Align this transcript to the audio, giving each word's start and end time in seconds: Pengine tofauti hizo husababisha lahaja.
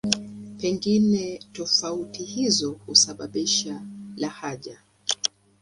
Pengine 0.57 1.37
tofauti 1.53 2.23
hizo 2.23 2.71
husababisha 2.71 3.81
lahaja. 4.17 4.79